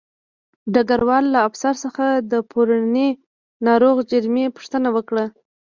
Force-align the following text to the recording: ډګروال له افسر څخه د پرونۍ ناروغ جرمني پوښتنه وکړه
ډګروال 0.73 1.25
له 1.33 1.39
افسر 1.47 1.73
څخه 1.83 2.05
د 2.31 2.33
پرونۍ 2.49 3.09
ناروغ 3.67 3.95
جرمني 4.11 4.45
پوښتنه 4.55 4.87
وکړه 4.95 5.25